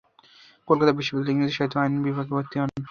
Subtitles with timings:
[0.67, 2.69] কলকাতা বিশ্ববিদ্যালয়ে ইংরেজি সাহিত্য ও আইন বিভাগে ভর্তি হন।